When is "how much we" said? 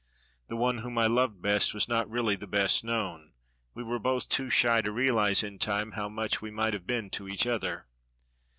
5.91-6.49